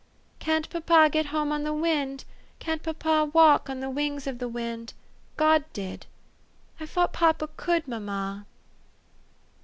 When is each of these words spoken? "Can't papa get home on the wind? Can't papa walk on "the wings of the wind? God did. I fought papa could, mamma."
"Can't 0.39 0.67
papa 0.71 1.11
get 1.11 1.27
home 1.27 1.51
on 1.51 1.61
the 1.63 1.75
wind? 1.75 2.25
Can't 2.57 2.81
papa 2.81 3.29
walk 3.31 3.69
on 3.69 3.81
"the 3.81 3.89
wings 3.91 4.25
of 4.25 4.39
the 4.39 4.47
wind? 4.49 4.95
God 5.37 5.63
did. 5.73 6.07
I 6.79 6.87
fought 6.87 7.13
papa 7.13 7.47
could, 7.55 7.87
mamma." 7.87 8.47